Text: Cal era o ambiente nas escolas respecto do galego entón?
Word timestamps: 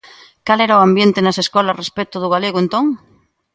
Cal 0.45 0.59
era 0.67 0.79
o 0.79 0.85
ambiente 0.87 1.23
nas 1.25 1.37
escolas 1.43 1.79
respecto 1.81 2.15
do 2.19 2.31
galego 2.33 2.57
entón? 2.63 2.85